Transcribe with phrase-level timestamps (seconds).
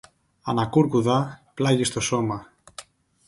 [0.43, 2.47] ανακούρκουδα πλάγι στο σώμα.